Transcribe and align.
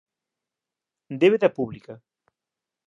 Débeda 1.21 1.47
pública 1.57 1.95